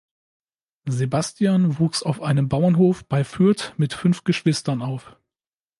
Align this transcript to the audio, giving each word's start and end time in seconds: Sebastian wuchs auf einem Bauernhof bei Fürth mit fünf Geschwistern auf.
Sebastian 0.87 1.77
wuchs 1.77 2.01
auf 2.01 2.23
einem 2.23 2.49
Bauernhof 2.49 3.05
bei 3.05 3.23
Fürth 3.23 3.75
mit 3.77 3.93
fünf 3.93 4.23
Geschwistern 4.23 4.81
auf. 4.81 5.15